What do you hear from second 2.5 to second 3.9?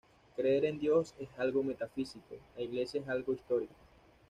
la Iglesia es algo histórico.